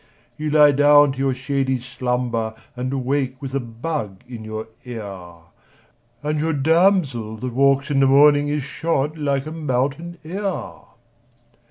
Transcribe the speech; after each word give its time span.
You 0.35 0.49
lie 0.49 0.71
down 0.71 1.11
to 1.11 1.17
your 1.19 1.35
shady 1.35 1.79
slumber 1.79 2.55
And 2.75 3.05
wake 3.05 3.39
with 3.39 3.53
a 3.53 3.59
bug 3.59 4.23
in 4.27 4.43
your 4.43 4.67
ear, 4.83 5.33
And 6.23 6.39
your 6.39 6.53
damsel 6.53 7.37
that 7.37 7.53
walks 7.53 7.91
in 7.91 7.99
the 7.99 8.07
morning 8.07 8.47
Is 8.47 8.63
shod 8.63 9.15
like 9.15 9.45
a 9.45 9.51
mountaineer. 9.51 10.71